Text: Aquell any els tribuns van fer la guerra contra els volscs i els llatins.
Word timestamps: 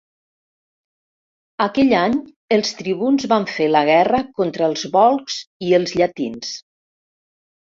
Aquell 1.65 1.93
any 1.97 2.15
els 2.57 2.71
tribuns 2.81 3.27
van 3.35 3.45
fer 3.57 3.67
la 3.75 3.83
guerra 3.91 4.23
contra 4.41 4.71
els 4.71 4.87
volscs 4.97 5.37
i 5.69 5.71
els 5.81 5.95
llatins. 6.01 6.57